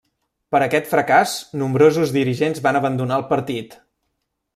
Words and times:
Per 0.53 0.59
aquest 0.67 0.87
fracàs 0.93 1.33
nombrosos 1.63 2.13
dirigents 2.15 2.63
van 2.69 2.81
abandonar 2.81 3.21
el 3.23 3.27
partit. 3.35 3.77